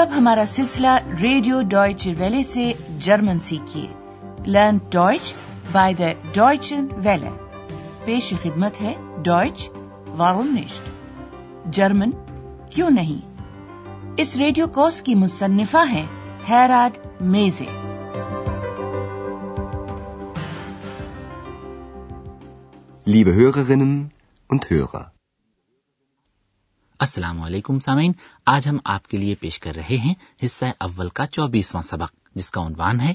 [0.00, 3.86] اب ہمارا سلسلہ ریڈیو ڈوائچ ویلے سے German سیکھیے۔
[4.46, 5.34] Learn Deutsch
[5.72, 7.28] by the Deutsche Welle.
[8.04, 9.70] پیش خدمت ہے ڈوائچ
[10.16, 10.88] وارنسٹ
[11.74, 12.10] جرمن،
[12.70, 13.40] کیوں نہیں؟
[14.16, 16.06] اس ریڈیو کورس کی مصنفہ ہیں
[16.48, 17.64] Herod Meese.
[23.10, 23.98] Liebe Hörerinnen
[24.54, 25.19] und Hörer
[27.00, 28.12] السلام علیکم سامعین،
[28.46, 30.14] آج ہم آپ کے لیے پیش کر رہے ہیں
[30.44, 33.14] حصہ اول کا چوبیسواں سبق، جس کا عنوان ہے،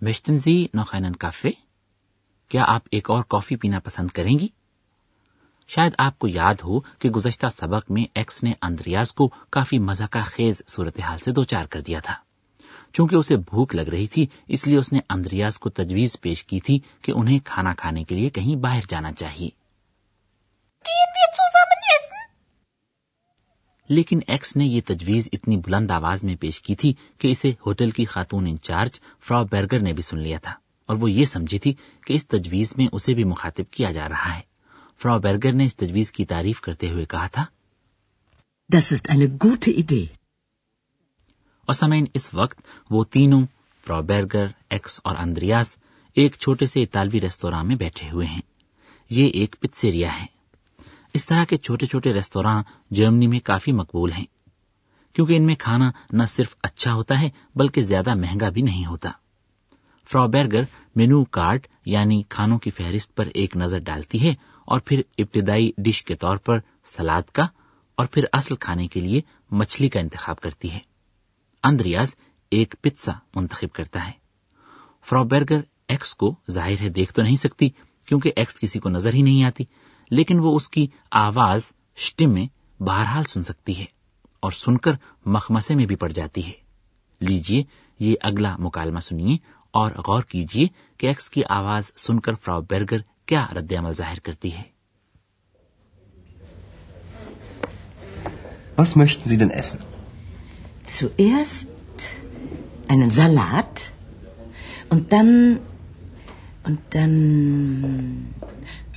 [0.00, 1.50] مشتنزی نوخین کافے،
[2.48, 4.48] کیا آپ ایک اور کافی پینا پسند کریں گی؟
[5.68, 10.04] شاید آپ کو یاد ہو کہ گزشتہ سبق میں ایکس نے اندریاز کو کافی مزہ
[10.04, 12.14] کا خیز صورتحال سے دوچار کر دیا تھا۔
[12.92, 16.60] چونکہ اسے بھوک لگ رہی تھی، اس لیے اس نے اندریاز کو تجویز پیش کی
[16.60, 19.48] تھی کہ انہیں کھانا کھانے کے لیے کہیں باہر جانا چاہیے۔
[23.88, 27.90] لیکن ایکس نے یہ تجویز اتنی بلند آواز میں پیش کی تھی کہ اسے ہوٹل
[27.90, 30.54] کی خاتون انچارج فرا برگر نے بھی سن لیا تھا
[30.86, 31.74] اور وہ یہ سمجھی تھی
[32.06, 34.40] کہ اس تجویز میں اسے بھی مخاطب کیا جا رہا ہے۔
[35.02, 37.44] فرا برگر نے اس تجویز کی تعریف کرتے ہوئے کہا تھا
[38.76, 40.04] Das ist eine gute Idee.
[41.66, 43.46] اور سمعین اس وقت وہ تینوں
[43.86, 45.76] فرا برگر ایکس اور اندریاس
[46.14, 48.40] ایک چھوٹے سے اطالوی ریستوراں میں بیٹھے ہوئے ہیں۔
[49.10, 50.33] یہ ایک پتسیریا ہے۔
[51.14, 54.24] اس طرح کے چھوٹے چھوٹے ریستوراں جرمنی میں کافی مقبول ہیں،
[55.12, 59.10] کیونکہ ان میں کھانا نہ صرف اچھا ہوتا ہے بلکہ زیادہ مہنگا بھی نہیں ہوتا۔
[60.04, 60.62] فرا برگر
[60.96, 64.34] مینو کارڈ یعنی کھانوں کی فہرست پر ایک نظر ڈالتی ہے
[64.64, 67.46] اور پھر ابتدائی ڈش کے طور پر سلاد کا
[67.94, 70.78] اور پھر اصل کھانے کے لیے مچھلی کا انتخاب کرتی ہے۔
[71.62, 72.14] اندریاز
[72.50, 74.12] ایک پتسا منتخب کرتا ہے۔
[75.02, 77.68] فرا برگر ایکس کو ظاہر ہے دیکھ تو نہیں سکتی،
[78.06, 79.64] کیونکہ ایکس کسی کو نظر ہی نہیں آتی۔
[80.10, 82.46] لیکن وہ اس کی آواز شٹم میں
[82.80, 83.84] بہرحال سن سکتی ہے
[84.42, 84.92] اور سن کر
[85.26, 86.52] مخمسے میں بھی پڑ جاتی ہے
[87.20, 87.62] لیجیے
[88.00, 89.36] یہ اگلا مکالمہ سنیے
[89.74, 90.66] اور غور کیجیے
[91.00, 94.62] کہ ایکس کی آواز سن کر فراو برگر کیا رد عمل ظاہر کرتی ہے
[98.76, 99.80] Was möchten Sie denn essen?
[100.84, 101.70] Zuerst
[102.88, 103.92] einen Salat
[104.90, 105.60] und dann
[106.64, 108.34] und dann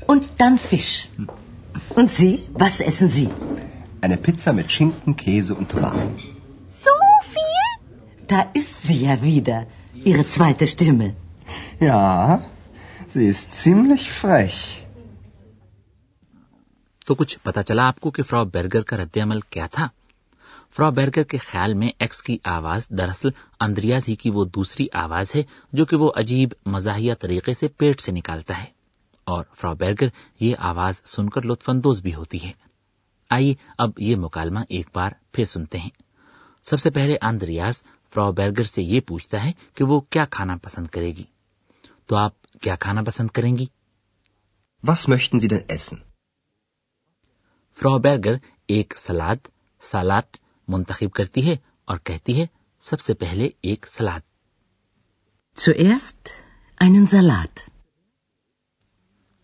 [0.08, 1.10] und dann Fisch.
[1.90, 3.30] Und Sie, was essen Sie?
[4.02, 6.16] Eine Pizza mit Schinken, Käse und Tomaten.
[6.66, 6.96] So
[7.34, 7.68] viel?
[8.28, 9.68] Da ist sie ja wieder,
[10.04, 11.16] Ihre zweite Stimme.
[11.80, 12.42] Ja,
[13.08, 14.58] sie ist ziemlich frech.
[17.08, 19.88] تو کچھ پتا چلا آپ کو کہ فرا burger کا رد عمل کیا تھا
[20.78, 23.30] فرا برگر کے خیال میں ایکس کی آواز دراصل
[23.60, 28.02] اندریاز ہی کی وہ دوسری آواز ہے جو کہ وہ عجیب مزاحیہ طریقے سے پیٹ
[28.02, 28.77] سے نکالتا ہے
[29.28, 30.08] اور فرا بیرگر
[30.40, 32.52] یہ آواز سن کر لطف اندوز بھی ہوتی ہے۔
[33.30, 35.90] آئیے اب یہ مکالمہ ایک بار پھر سنتے ہیں۔
[36.64, 37.84] سب سے پہلے آند ریاض
[38.14, 41.24] فرا بیرگر سے یہ پوچھتا ہے کہ وہ کیا کھانا پسند کرے گی۔
[42.06, 43.66] تو آپ کیا کھانا پسند کریں گی؟
[44.90, 46.00] Was möchten Sie denn essen?
[47.78, 48.36] فرا بیرگر
[48.68, 49.36] ایک سلاد
[49.82, 51.56] سالاد منتخب کرتی ہے
[51.86, 52.46] اور کہتی ہے
[52.82, 54.20] سب سے پہلے ایک سلاد۔
[55.60, 56.32] Zuerst
[56.84, 57.77] einen Salat.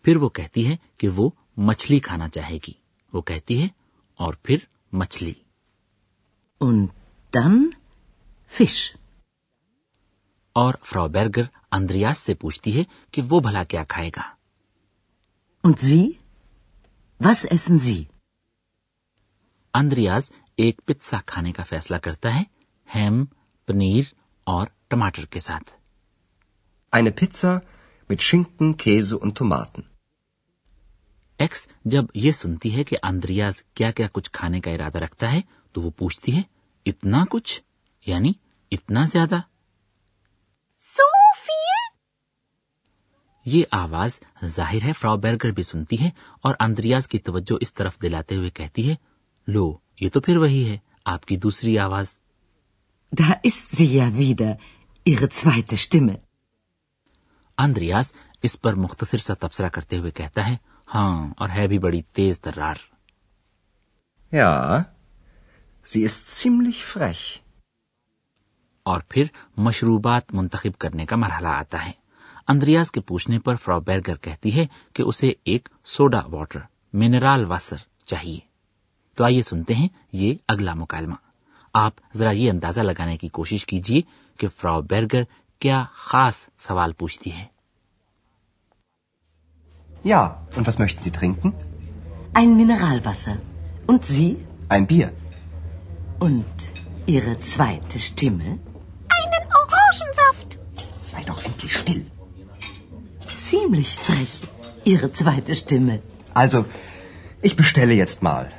[0.04, 2.72] پھر وہ کہتی ہے کہ وہ مچھلی کھانا چاہے گی۔
[3.12, 3.68] وہ کہتی ہے
[4.14, 4.56] اور پھر
[4.92, 5.34] مچھلی۔
[8.50, 8.96] فش۔
[10.52, 11.42] اور فرابرگر
[11.72, 14.34] اندریاس سے پوچھتی ہے کہ وہ بھلا کیا کھائے گا۔
[19.74, 22.42] اندریاز ایک پتسا کھانے کا فیصلہ کرتا ہے
[22.94, 23.24] ہیم
[23.66, 24.04] پنیر
[24.44, 25.70] اور ٹماٹر کے ساتھ۔
[26.96, 27.58] Eine Pizza
[28.12, 29.93] mit Schinken, Käse und Tomaten.
[31.38, 35.40] X جب یہ سنتی ہے کہ اندریاز کیا کیا کچھ کھانے کا ارادہ رکھتا ہے
[35.72, 36.42] تو وہ پوچھتی ہے
[36.86, 37.62] اتنا کچھ؟
[38.06, 38.32] یعنی
[38.70, 39.40] اتنا زیادہ؟
[43.46, 46.10] یہ آواز ظاہر ہے فرا برگر بھی سنتی ہے
[46.42, 48.94] اور اندریاز کی توجہ اس طرف دلاتے ہوئے کہتی ہے
[49.48, 52.20] لو یہ تو پھر وہی ہے آپ کی دوسری آواز۔
[53.12, 53.32] دا
[57.58, 60.56] اندریاز اس پر مختصر سا تبصرہ کرتے ہوئے کہتا ہے
[60.94, 62.74] ہاں اور ہے بھی بڑی تیز ترار
[64.32, 64.78] یا
[65.86, 66.06] سی
[68.82, 69.24] اور پھر
[69.56, 71.92] مشروبات منتخب کرنے کا مرحلہ آتا ہے۔
[72.48, 76.60] اندریاز کے پوچھنے پر فرا بیرگر کہتی ہے کہ اسے ایک سوڈا واٹر
[76.92, 78.38] منرال واسر چاہیے۔
[79.14, 81.14] تو آئیے سنتے ہیں یہ اگلا مکالمہ۔
[81.72, 84.00] آپ ذرا یہ اندازہ لگانے کی کوشش کیجیے
[84.38, 85.22] کہ فرا بیرگر
[85.58, 87.53] کیا خاص سوال پوچھتی ہے۔
[90.04, 90.22] Ja,
[90.54, 91.54] und was möchten Sie trinken?
[92.34, 93.36] Ein Mineralwasser.
[93.86, 94.36] Und Sie?
[94.68, 95.12] Ein Bier.
[96.20, 96.70] Und
[97.06, 98.58] Ihre zweite Stimme?
[99.18, 100.58] Einen Orangensaft.
[101.02, 102.04] Sei doch endlich still.
[103.36, 104.34] Ziemlich frech,
[104.84, 106.02] Ihre zweite Stimme.
[106.34, 106.64] Also,
[107.42, 108.52] ich bestelle jetzt mal.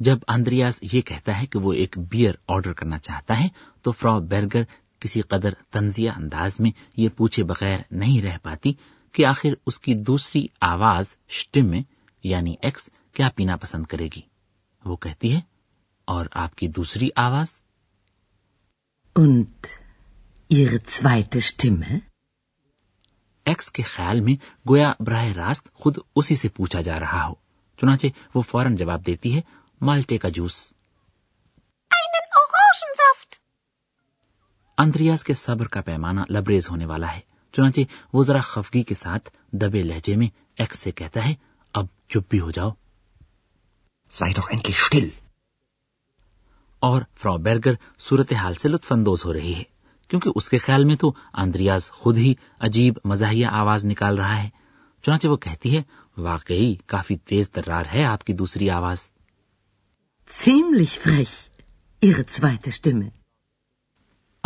[0.00, 3.48] جب Andreas یہ کہتا ہے کہ وہ ایک beer order کرنا چاہتا ہے
[3.82, 4.62] تو فرا برگر
[5.00, 8.72] کسی قدر تنزیہ انداز میں یہ پوچھے بغیر نہیں رہ پاتی
[9.16, 11.74] کہ آخر اس کی دوسری آواز شٹم
[12.22, 14.20] یعنی ایکس کیا پینا پسند کرے گی؟
[14.84, 15.40] وہ کہتی ہے
[16.04, 17.62] اور آپ کی دوسری آواز؟
[23.44, 24.36] ایکس کے خیال میں
[24.68, 27.34] گویا براہ راست خود اسی سے پوچھا جا رہا ہو
[27.76, 29.40] چنانچہ وہ فوراً جواب دیتی ہے
[29.80, 30.72] مالٹے کا جوس۔
[34.78, 37.80] اندریاز کے صبر کا پیمانہ لبریز ہونے والا ہے۔ چنانچہ
[38.12, 41.34] وہ ذرا خفگی کے ساتھ دبے لہجے میں ایکس سے کہتا ہے
[41.72, 42.70] اب چپ بھی ہو جاؤ۔
[46.78, 49.62] اور فرا بیرگر صورتحال سے لطف اندوز ہو رہی ہے
[50.08, 54.48] کیونکہ اس کے خیال میں تو آندریاز خود ہی عجیب مزاحیہ آواز نکال رہا ہے۔
[55.02, 55.82] چنانچہ وہ کہتی ہے
[56.16, 59.10] واقعی کافی تیز ترار ہے آپ کی دوسری آواز۔
[60.42, 61.32] Ziemlich frech,
[62.06, 63.15] ihre zweite Stimme.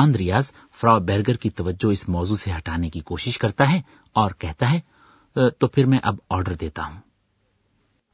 [0.02, 3.80] Andreas Frau Berger کی توجہ اس موضوع سے ہٹانے کی کوشش کرتا ہے
[4.12, 4.80] اور کہتا ہے
[5.50, 7.00] تو پھر میں اب آرڈر دیتا ہوں۔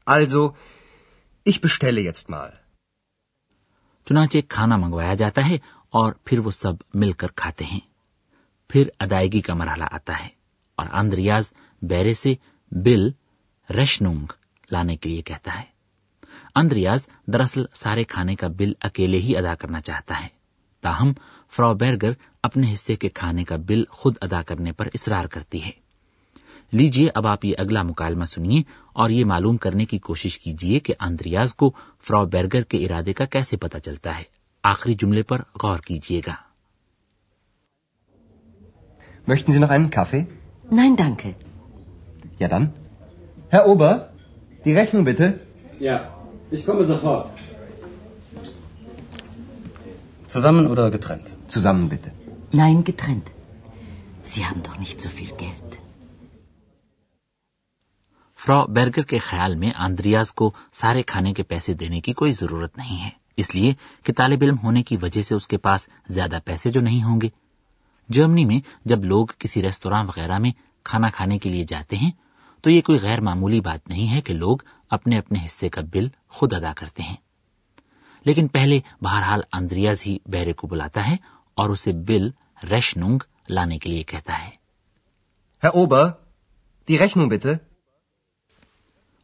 [0.09, 0.43] Also,
[1.49, 2.49] ich bestelle jetzt mal.
[4.05, 5.57] چنانچہ کھانا منگوایا جاتا ہے
[5.89, 7.79] اور پھر وہ سب مل کر کھاتے ہیں۔
[8.67, 10.29] پھر ادائیگی کا مرحلہ آتا ہے
[10.75, 12.35] اور اندریاز بیرے سے
[12.71, 13.09] بل
[13.77, 14.25] ریشنونگ
[14.71, 15.65] لانے کے لیے کہتا ہے۔
[16.55, 20.36] اندریاز دراصل سارے کھانے کا بل اکیلے ہی ادا کرنا چاہتا ہے۔
[20.83, 21.11] تاہم
[21.53, 22.11] فرا بیرگر
[22.43, 25.71] اپنے حصے کے کھانے کا بل خود ادا کرنے پر اصرار کرتی ہے
[26.73, 28.61] لیجیے اب آپ یہ اگلا مکالمہ سنیے
[28.93, 31.71] اور یہ معلوم کرنے کی کوشش کیجیے کہ اندریاز کو
[32.07, 34.23] فرا بیرگر کے ارادے کا کیسے پتا چلتا ہے
[34.63, 36.35] آخری جملے پر غور کیجیے گا
[42.39, 42.73] Ja dann.
[43.49, 44.09] Herr Ober,
[44.65, 45.39] die Rechnung bitte.
[45.79, 45.95] Ja,
[46.51, 47.29] ich komme sofort.
[50.29, 51.27] Zusammen oder getrennt?
[51.47, 52.11] Zusammen bitte.
[52.53, 53.27] Nein, getrennt.
[54.23, 55.75] Sie haben doch nicht so viel Geld.
[58.39, 62.77] Frau Berger کے خیال میں آندریاز کو سارے کھانے کے پیسے دینے کی کوئی ضرورت
[62.77, 66.39] نہیں ہے اس لیے کہ طالب علم ہونے کی وجہ سے اس کے پاس زیادہ
[66.45, 67.29] پیسے جو نہیں ہوں گے
[68.09, 70.51] جرمنی میں جب لوگ کسی ریستوراں وغیرہ میں
[70.85, 72.11] کھانا کھانے کے لیے جاتے ہیں
[72.63, 74.57] تو یہ کوئی غیر معمولی بات نہیں ہے کہ لوگ
[74.89, 77.15] اپنے اپنے حصے کا بل خود ادا کرتے ہیں
[78.27, 81.15] لیکن پہلے بہرحال اندریاز ہی بہرے کو بلاتا ہے
[81.55, 82.29] اور اسے بل
[82.71, 83.17] ریشنگ
[83.49, 84.49] لانے کے لیے کہتا ہے۔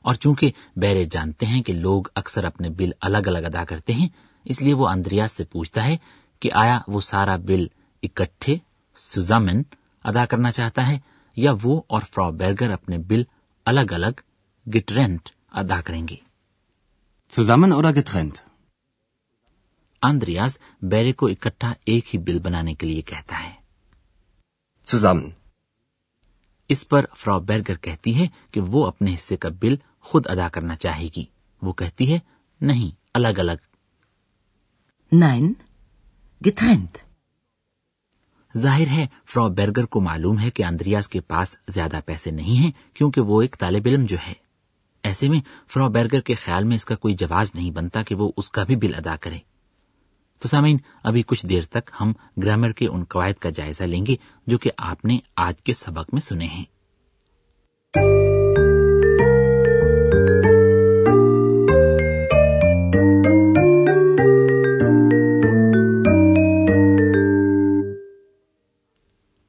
[0.01, 4.07] اور چونکہ بہرے جانتے ہیں کہ لوگ اکثر اپنے بل الگ الگ ادا کرتے ہیں
[4.45, 5.97] اس لیے وہ اندریاز سے پوچھتا ہے
[6.39, 7.67] کہ آیا وہ سارا بل
[8.03, 8.57] اکٹھے
[8.95, 9.61] سزامن
[10.03, 10.99] ادا کرنا چاہتا ہے
[11.35, 13.23] یا وہ اور فرا برگر اپنے بل
[13.65, 14.21] الگ الگ
[14.69, 16.15] گٹرینٹ ادا کریں گے؟
[17.31, 18.33] سزامن اور گٹرینٹ
[20.03, 23.53] آندریاز بیرے کو اکٹھا ایک ہی بل بنانے کے لیے کہتا ہے۔
[24.95, 25.29] Zusammen.
[26.69, 30.75] اس پر فرا بیرگر کہتی ہے کہ وہ اپنے حصے کا بل خود ادا کرنا
[30.75, 31.25] چاہے گی۔
[31.61, 32.19] وہ کہتی ہے
[32.61, 33.85] نہیں الگ الگ۔
[35.15, 35.51] Nein.
[38.57, 42.71] ظاہر ہے فرا بیرگر کو معلوم ہے کہ اندریاز کے پاس زیادہ پیسے نہیں ہیں
[42.93, 44.33] کیونکہ وہ ایک طالب علم جو ہے۔
[45.03, 48.31] ایسے میں فرا بیرگر کے خیال میں اس کا کوئی جواز نہیں بنتا کہ وہ
[48.37, 49.37] اس کا بھی بل ادا کرے۔
[50.43, 54.15] تو سامعین، ابھی کچھ دیر تک ہم گرامر کے ان قواعد کا جائزہ لیں گے
[54.47, 56.63] جو کہ آپ نے آج کے سبق میں سنے ہیں۔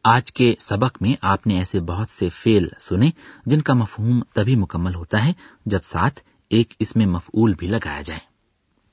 [0.04, 3.10] آج کے سبق میں آپ نے ایسے بہت سے فیل سنے
[3.46, 5.32] جن کا مفہوم تبھی مکمل ہوتا ہے
[5.66, 8.33] جب ساتھ ایک اس میں مفعول بھی لگایا جائے۔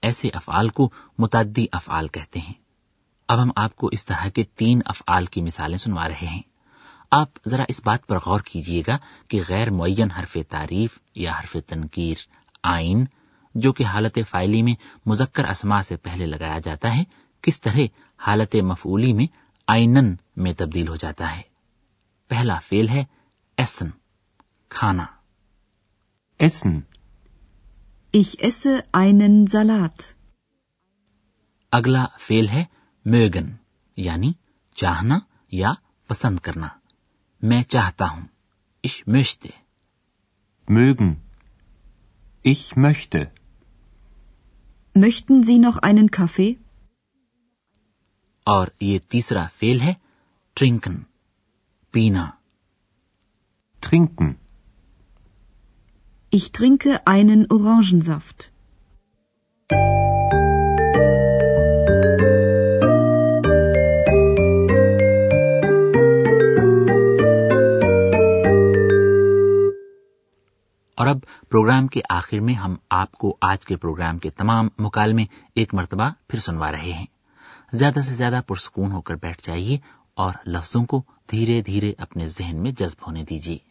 [0.01, 2.53] ایسے افعال کو متعدی افعال کہتے ہیں۔
[3.27, 6.41] اب ہم آپ کو اس طرح کے تین افعال کی مثالیں سنوا رہے ہیں۔
[7.11, 11.57] آپ ذرا اس بات پر غور کیجیے گا کہ غیر معین حرف تعریف یا حرف
[11.67, 12.15] تنقیر
[12.63, 13.05] آئین،
[13.55, 17.03] جو کہ حالت فائلی میں مذکر اسما سے پہلے لگایا جاتا ہے،
[17.41, 17.79] کس طرح
[18.17, 19.27] حالت مفعولی میں
[19.67, 21.41] آئینن میں تبدیل ہو جاتا ہے۔
[22.27, 23.03] پہلا فیل ہے
[23.57, 23.89] ایسن
[24.69, 25.05] کھانا۔
[26.39, 26.79] ایسن
[28.13, 30.11] Ich esse einen Salat.
[31.71, 32.65] اگلا فیل ہے
[33.05, 33.49] میگن
[33.97, 34.33] یعنی
[34.75, 35.19] چاہنا
[35.51, 35.73] یا
[36.07, 36.67] پسند کرنا۔
[37.41, 38.21] میں چاہتا ہوں
[38.87, 39.49] ich möchte۔
[40.73, 41.13] Mögen
[42.49, 43.19] ich möchte۔
[44.99, 46.53] Möchten Sie noch einen Kaffee?
[48.45, 49.93] اور یہ تیسرا فیل ہے
[50.53, 50.95] ٹرنکن
[51.91, 52.29] پینا۔
[53.79, 54.33] ٹرنکن
[56.33, 58.51] Ich trinke einen Orangensaft.
[70.97, 71.19] اور اب
[71.49, 76.09] پروگرام کے آخر میں ہم آپ کو آج کے پروگرام کے تمام مکالمے ایک مرتبہ
[76.27, 77.05] پھر سنوا رہے ہیں
[77.73, 79.77] زیادہ سے زیادہ پرسکون ہو کر بیٹھ جائیے
[80.13, 83.70] اور لفظوں کو دھیرے دھیرے اپنے ذہن میں جذب ہونے دیجیے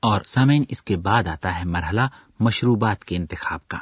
[0.00, 2.00] اور سامعین اس کے بعد آتا ہے مرحلہ
[2.40, 3.78] مشروبات کے انتخاب کا۔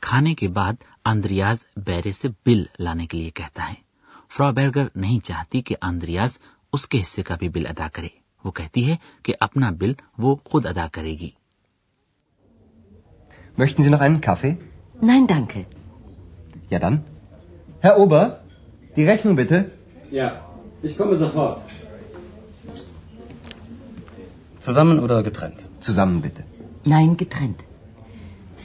[0.00, 0.72] کھانے کے بعد
[1.04, 3.74] آندریاز بیرے سے بل لانے کے لیے کہتا ہے۔
[4.30, 6.38] فرا بیرگر نہیں چاہتی کہ آندریاز
[6.72, 8.08] اس کے حصے کا بھی بل ادا کرے۔
[8.44, 11.30] وہ کہتی ہے کہ اپنا بل وہ خود ادا کرے گی۔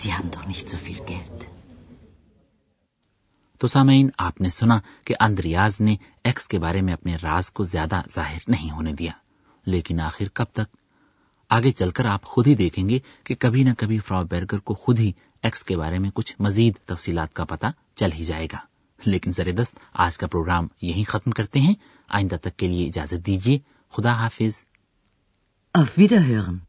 [0.02, 1.59] Sie haben doch nicht so viel Geld.
[3.60, 7.64] تو سامعین، آپ نے سنا کہ اندریاز نے ایکس کے بارے میں اپنے راز کو
[7.64, 9.12] زیادہ ظاہر نہیں ہونے دیا۔
[9.66, 10.78] لیکن آخر کب تک؟
[11.50, 14.74] آگے چل کر آپ خود ہی دیکھیں گے کہ کبھی نہ کبھی فرا بیرگر کو
[14.74, 15.12] خود ہی
[15.44, 18.58] ایکس کے بارے میں کچھ مزید تفصیلات کا پتہ چل ہی جائے گا۔
[19.06, 21.74] لیکن زردست آج کا پروگرام یہیں ختم کرتے ہیں۔
[22.10, 23.60] آئندہ تک کے لیے اجازت دیجیے۔
[23.92, 26.69] خدا حافظ۔